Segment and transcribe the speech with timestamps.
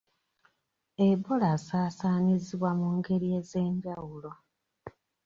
[1.09, 4.31] Ebola asaasaanyizibwa mu ngeri ez'enjawulo.